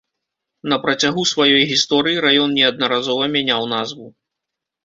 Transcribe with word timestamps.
На 0.71 0.77
працягу 0.85 1.25
сваёй 1.33 1.63
гісторыі 1.73 2.23
раён 2.27 2.57
неаднаразова 2.61 3.23
мяняў 3.37 3.69
назву. 3.75 4.07